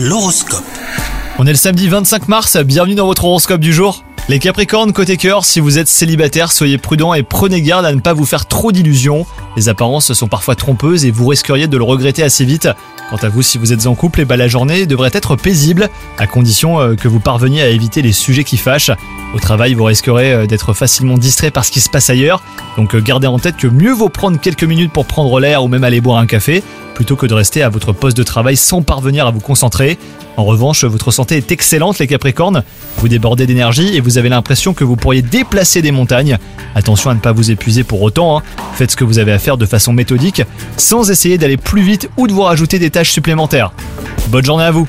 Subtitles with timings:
[0.00, 0.62] L'horoscope.
[1.40, 4.04] On est le samedi 25 mars, bienvenue dans votre horoscope du jour.
[4.28, 7.98] Les Capricornes côté cœur, si vous êtes célibataire, soyez prudent et prenez garde à ne
[7.98, 9.26] pas vous faire trop d'illusions.
[9.56, 12.68] Les apparences sont parfois trompeuses et vous risqueriez de le regretter assez vite.
[13.08, 15.88] Quant à vous, si vous êtes en couple, eh ben, la journée devrait être paisible,
[16.18, 18.90] à condition euh, que vous parveniez à éviter les sujets qui fâchent.
[19.34, 22.42] Au travail, vous risquerez euh, d'être facilement distrait par ce qui se passe ailleurs,
[22.76, 25.68] donc euh, gardez en tête que mieux vaut prendre quelques minutes pour prendre l'air ou
[25.68, 26.62] même aller boire un café,
[26.94, 29.96] plutôt que de rester à votre poste de travail sans parvenir à vous concentrer.
[30.36, 32.62] En revanche, votre santé est excellente les Capricornes,
[32.98, 36.36] vous débordez d'énergie et vous avez l'impression que vous pourriez déplacer des montagnes.
[36.74, 38.42] Attention à ne pas vous épuiser pour autant, hein.
[38.78, 40.42] Faites ce que vous avez à faire de façon méthodique,
[40.76, 43.72] sans essayer d'aller plus vite ou de vous rajouter des tâches supplémentaires.
[44.28, 44.88] Bonne journée à vous